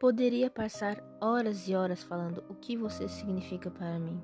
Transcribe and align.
Poderia 0.00 0.48
passar 0.48 0.96
horas 1.20 1.68
e 1.68 1.74
horas 1.74 2.02
falando 2.02 2.42
o 2.48 2.54
que 2.54 2.74
você 2.74 3.06
significa 3.06 3.70
para 3.70 3.98
mim. 3.98 4.18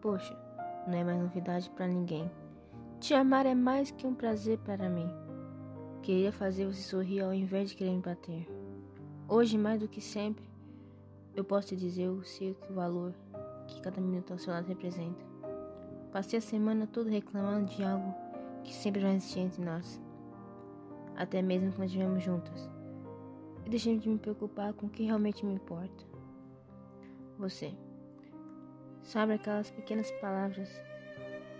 Poxa, 0.00 0.38
não 0.86 0.96
é 0.96 1.02
mais 1.02 1.20
novidade 1.20 1.68
para 1.70 1.88
ninguém. 1.88 2.30
Te 3.00 3.12
amar 3.12 3.44
é 3.44 3.52
mais 3.52 3.90
que 3.90 4.06
um 4.06 4.14
prazer 4.14 4.58
para 4.58 4.88
mim. 4.88 5.10
Queria 6.00 6.30
fazer 6.30 6.64
você 6.64 6.82
sorrir 6.82 7.22
ao 7.22 7.34
invés 7.34 7.70
de 7.70 7.74
querer 7.74 7.90
me 7.90 8.00
bater. 8.00 8.46
Hoje, 9.28 9.58
mais 9.58 9.80
do 9.80 9.88
que 9.88 10.00
sempre, 10.00 10.44
eu 11.34 11.42
posso 11.42 11.70
te 11.70 11.76
dizer 11.76 12.06
o 12.06 12.22
seu 12.22 12.54
que 12.54 12.70
o 12.70 12.76
valor 12.76 13.12
que 13.66 13.82
cada 13.82 14.00
minuto 14.00 14.32
ao 14.32 14.38
seu 14.38 14.52
lado 14.52 14.68
representa. 14.68 15.24
Passei 16.12 16.38
a 16.38 16.42
semana 16.42 16.86
toda 16.86 17.10
reclamando 17.10 17.66
de 17.66 17.82
algo 17.82 18.14
que 18.62 18.72
sempre 18.72 19.00
vai 19.02 19.16
existir 19.16 19.40
entre 19.40 19.64
nós, 19.64 20.00
até 21.16 21.42
mesmo 21.42 21.72
quando 21.72 21.88
estivemos 21.88 22.22
juntas 22.22 22.70
deixei 23.68 23.98
de 23.98 24.08
me 24.08 24.18
preocupar 24.18 24.72
com 24.72 24.86
o 24.86 24.90
que 24.90 25.04
realmente 25.04 25.44
me 25.44 25.54
importa. 25.54 26.04
Você. 27.38 27.72
Sabe 29.02 29.34
aquelas 29.34 29.70
pequenas 29.70 30.10
palavras 30.20 30.80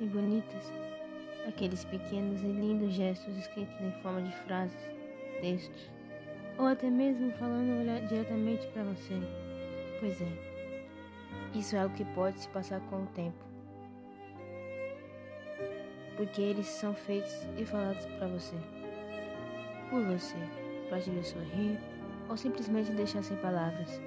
e 0.01 0.06
bonitas, 0.06 0.73
aqueles 1.48 1.84
pequenos 1.84 2.42
e 2.42 2.47
lindos 2.47 2.92
gestos 2.92 3.37
escritos 3.37 3.80
em 3.80 3.92
forma 4.02 4.23
de 4.23 4.33
frases, 4.45 4.95
textos, 5.41 5.91
ou 6.59 6.66
até 6.66 6.91
mesmo 6.91 7.33
falando 7.33 8.06
diretamente 8.09 8.67
para 8.69 8.84
você. 8.84 9.14
Pois 9.98 10.20
é, 10.20 10.28
isso 11.55 11.77
é 11.77 11.80
algo 11.80 11.95
que 11.95 12.05
pode 12.14 12.39
se 12.39 12.48
passar 12.48 12.80
com 12.89 13.03
o 13.03 13.06
tempo, 13.06 13.45
porque 16.17 16.41
eles 16.41 16.67
são 16.67 16.95
feitos 16.95 17.34
e 17.56 17.64
falados 17.64 18.05
para 18.06 18.28
você, 18.28 18.56
por 19.91 20.05
você, 20.05 20.37
para 20.91 21.01
te 21.01 21.09
ver 21.09 21.25
sorrir 21.25 21.79
ou 22.29 22.37
simplesmente 22.37 22.91
deixar 22.93 23.23
sem 23.23 23.37
palavras. 23.39 24.01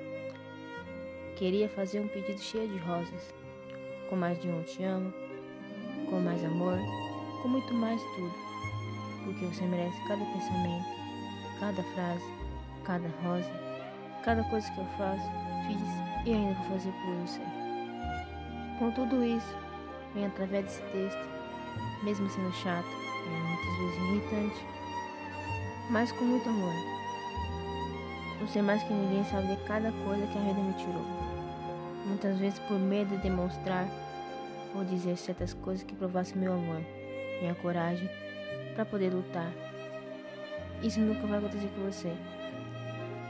Queria 1.38 1.68
fazer 1.68 2.00
um 2.00 2.08
pedido 2.08 2.40
cheio 2.40 2.68
de 2.68 2.78
rosas, 2.78 3.34
com 4.10 4.16
mais 4.16 4.40
de 4.40 4.48
um 4.48 4.62
te 4.62 4.84
amo, 4.84 5.12
com 6.10 6.20
mais 6.20 6.44
amor, 6.44 6.78
com 7.42 7.48
muito 7.48 7.74
mais 7.74 8.02
tudo, 8.16 8.34
porque 9.24 9.46
você 9.46 9.64
merece 9.64 9.98
cada 10.08 10.24
pensamento, 10.24 10.86
cada 11.60 11.84
frase, 11.84 12.26
cada 12.84 13.08
rosa, 13.24 13.52
cada 14.24 14.44
coisa 14.44 14.70
que 14.72 14.80
eu 14.80 14.86
faço, 14.98 15.28
fiz 15.66 16.28
e 16.28 16.34
ainda 16.34 16.54
vou 16.54 16.78
fazer 16.78 16.92
por 16.92 17.16
você. 17.16 17.42
Com 18.78 18.92
tudo 18.92 19.24
isso, 19.24 19.58
vem 20.14 20.26
através 20.26 20.66
desse 20.66 20.82
texto, 20.92 21.30
mesmo 22.04 22.30
sendo 22.30 22.54
chato 22.54 22.88
e 22.88 23.30
muitas 23.30 23.78
vezes 23.78 23.98
irritante, 24.04 24.83
mas 25.90 26.12
com 26.12 26.24
muito 26.24 26.48
amor. 26.50 26.74
Você 28.42 28.62
mais 28.62 28.84
que 28.84 28.94
ninguém 28.94 29.24
sabe 29.26 29.48
de 29.48 29.64
cada 29.64 29.92
coisa 29.92 30.28
que 30.28 30.38
a 30.38 30.42
vida 30.42 30.62
me 30.62 30.74
tirou. 30.74 31.06
Muitas 32.06 32.38
vezes 32.38 32.60
por 32.60 32.78
medo 32.78 33.16
de 33.16 33.24
demonstrar 33.24 33.88
ou 34.76 34.84
dizer 34.84 35.18
certas 35.18 35.54
coisas 35.54 35.84
que 35.84 35.96
provassem 35.96 36.38
meu 36.38 36.54
amor, 36.54 36.82
minha 37.42 37.56
coragem 37.56 38.10
para 38.74 38.86
poder 38.86 39.14
lutar. 39.14 39.52
Isso 40.82 41.00
nunca 41.00 41.26
vai 41.28 41.40
acontecer 41.40 41.70
com 41.76 41.90
você. 41.90 42.12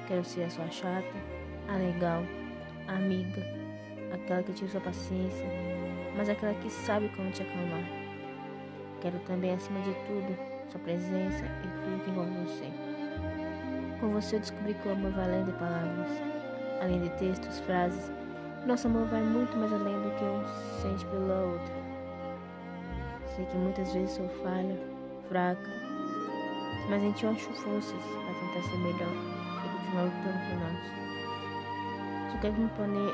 Quero 0.08 0.24
ser 0.24 0.44
a 0.44 0.50
sua 0.50 0.70
chata, 0.70 1.14
a 1.68 1.76
legal, 1.78 2.24
a 2.88 2.94
amiga, 2.94 3.42
aquela 4.14 4.42
que 4.44 4.54
tira 4.54 4.72
sua 4.72 4.82
paciência, 4.82 5.46
mas 6.16 6.30
aquela 6.30 6.54
que 6.56 6.70
sabe 6.70 7.10
como 7.16 7.32
te 7.32 7.42
acalmar. 7.42 7.84
Quero 9.02 9.20
também, 9.20 9.54
acima 9.54 9.80
de 9.82 9.94
tudo, 10.06 10.53
sua 10.74 10.82
presença 10.82 11.46
e 11.64 11.68
tudo 11.84 12.04
que 12.04 12.10
envolve 12.10 12.32
você. 12.46 12.72
Com 14.00 14.10
você 14.10 14.36
eu 14.36 14.40
descobri 14.40 14.74
que 14.74 14.88
o 14.88 14.92
amor 14.92 15.12
vai 15.12 15.26
além 15.26 15.46
de 15.46 15.52
palavras, 15.54 16.12
além 16.82 17.02
de 17.02 17.10
textos, 17.12 17.60
frases. 17.60 18.12
Nosso 18.66 18.88
amor 18.88 19.08
vai 19.08 19.22
muito 19.22 19.56
mais 19.56 19.72
além 19.72 19.94
do 19.94 20.10
que 20.18 20.24
um 20.24 20.82
sente 20.82 21.06
pela 21.06 21.36
outra. 21.36 21.74
Sei 23.36 23.46
que 23.46 23.56
muitas 23.56 23.94
vezes 23.94 24.12
sou 24.12 24.28
falha, 24.44 24.78
fraca, 25.30 25.70
mas 26.90 27.16
ti 27.18 27.24
eu 27.24 27.32
acho 27.32 27.54
forças 27.54 27.94
para 27.94 28.34
tentar 28.34 28.70
ser 28.70 28.78
melhor 28.78 29.14
e 29.64 29.78
continuar 29.78 30.04
lutando 30.04 30.40
por 30.50 30.58
nós. 30.60 32.32
Só 32.32 32.38
quero 32.40 32.54
me 32.54 32.70
poner 32.70 33.14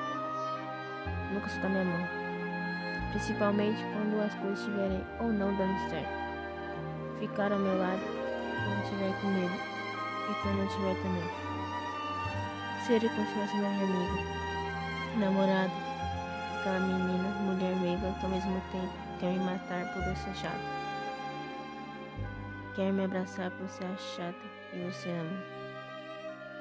nunca 1.33 1.49
soltar 1.49 1.69
minha 1.71 1.83
mão, 1.83 2.07
principalmente 3.11 3.83
quando 3.93 4.21
as 4.21 4.33
coisas 4.35 4.59
estiverem 4.59 5.03
ou 5.19 5.27
não 5.27 5.55
dando 5.55 5.89
certo. 5.89 6.28
Ficar 7.19 7.51
ao 7.51 7.59
meu 7.59 7.77
lado 7.77 7.99
quando 8.63 8.83
estiver 8.83 9.21
com 9.21 9.27
medo 9.27 9.53
e 10.29 10.41
quando 10.41 10.59
eu 10.59 10.67
tiver 10.69 10.95
também. 11.03 11.49
Ser 12.87 13.03
e 13.03 13.09
continuar 13.09 13.47
sendo 13.47 13.67
minha 13.67 13.83
amiga, 13.83 15.19
namorada, 15.19 15.71
aquela 16.57 16.79
menina, 16.79 17.29
mulher 17.41 17.73
amiga 17.73 18.15
que 18.19 18.25
ao 18.25 18.31
mesmo 18.31 18.61
tempo 18.71 18.93
quer 19.19 19.33
me 19.33 19.39
matar 19.39 19.93
por 19.93 20.03
eu 20.03 20.15
ser 20.15 20.33
chata. 20.35 20.79
Quer 22.75 22.93
me 22.93 23.03
abraçar 23.03 23.51
por 23.51 23.67
ser 23.67 23.97
chata 23.97 24.39
e 24.73 24.79
você 24.89 25.09
ama. 25.09 25.59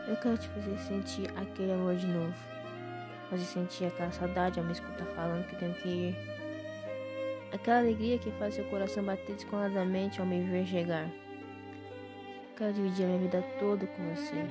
Eu 0.08 0.16
quero 0.16 0.38
te 0.38 0.48
fazer 0.48 0.76
sentir 0.78 1.30
aquele 1.36 1.72
amor 1.72 1.94
de 1.94 2.06
novo. 2.06 2.34
Fazer 3.30 3.44
sentir 3.44 3.84
aquela 3.84 4.10
saudade 4.10 4.58
ao 4.58 4.64
me 4.64 4.72
escutar 4.72 5.04
falando 5.14 5.46
que 5.46 5.54
tenho 5.54 5.74
que 5.74 5.88
ir. 5.88 6.37
Aquela 7.50 7.78
alegria 7.78 8.18
que 8.18 8.30
faz 8.32 8.54
seu 8.54 8.64
coração 8.66 9.02
bater 9.02 9.34
descoladamente 9.34 10.20
ao 10.20 10.26
me 10.26 10.42
ver 10.42 10.66
chegar. 10.66 11.08
Quero 12.56 12.74
dividir 12.74 13.04
a 13.04 13.06
minha 13.06 13.20
vida 13.20 13.42
toda 13.58 13.86
com 13.86 14.14
você. 14.14 14.44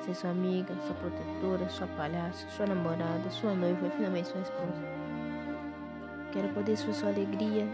Ser 0.00 0.14
sua 0.14 0.30
amiga, 0.30 0.74
sua 0.86 0.94
protetora, 0.94 1.68
sua 1.68 1.86
palhaça, 1.88 2.48
sua 2.48 2.66
namorada, 2.66 3.28
sua 3.28 3.52
noiva 3.52 3.86
e 3.86 3.90
finalmente 3.90 4.28
sua 4.28 4.40
esposa. 4.40 4.82
Quero 6.32 6.48
poder 6.54 6.78
ser 6.78 6.94
sua 6.94 7.10
alegria 7.10 7.66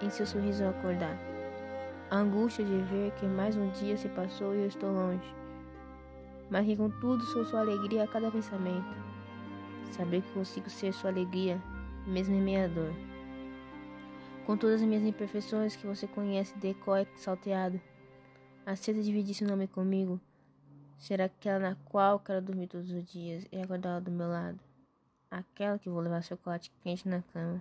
em 0.00 0.10
seu 0.10 0.26
sorriso 0.26 0.62
ao 0.62 0.70
acordar. 0.70 1.18
A 2.08 2.18
angústia 2.18 2.64
de 2.64 2.76
ver 2.82 3.10
que 3.18 3.26
mais 3.26 3.56
um 3.56 3.68
dia 3.70 3.96
se 3.96 4.08
passou 4.10 4.54
e 4.54 4.60
eu 4.60 4.66
estou 4.68 4.92
longe. 4.92 5.34
Mas 6.48 6.66
que 6.66 6.76
contudo 6.76 7.24
sou 7.24 7.44
sua 7.44 7.60
alegria 7.60 8.04
a 8.04 8.06
cada 8.06 8.30
pensamento. 8.30 8.94
Saber 9.90 10.22
que 10.22 10.32
consigo 10.32 10.70
ser 10.70 10.92
sua 10.92 11.10
alegria, 11.10 11.60
mesmo 12.06 12.34
em 12.34 12.42
meia 12.42 12.68
dor. 12.68 12.92
Com 14.46 14.56
todas 14.56 14.80
as 14.80 14.86
minhas 14.86 15.04
imperfeições 15.04 15.76
que 15.76 15.86
você 15.86 16.06
conhece 16.06 16.56
de 16.58 16.74
cor 16.74 17.06
salteado 17.16 17.80
Aceita 18.64 19.02
dividir 19.02 19.34
seu 19.34 19.48
nome 19.48 19.66
comigo? 19.66 20.20
Será 20.96 21.24
aquela 21.24 21.58
na 21.58 21.76
qual 21.84 22.20
quero 22.20 22.40
dormir 22.40 22.68
todos 22.68 22.92
os 22.92 23.04
dias 23.04 23.44
e 23.50 23.60
acordá-la 23.60 23.98
do 23.98 24.10
meu 24.12 24.28
lado? 24.28 24.58
Aquela 25.28 25.80
que 25.80 25.90
vou 25.90 26.00
levar 26.00 26.22
chocolate 26.22 26.70
quente 26.80 27.08
na 27.08 27.22
cama 27.32 27.60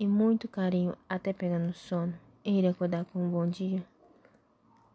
e 0.00 0.08
muito 0.08 0.48
carinho 0.48 0.96
até 1.08 1.32
pegar 1.32 1.60
no 1.60 1.72
sono 1.72 2.12
e 2.44 2.58
ir 2.58 2.66
acordar 2.66 3.04
com 3.04 3.22
um 3.22 3.30
bom 3.30 3.46
dia? 3.46 3.86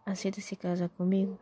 Aceita 0.05 0.41
se 0.41 0.57
casar 0.57 0.89
comigo? 0.89 1.39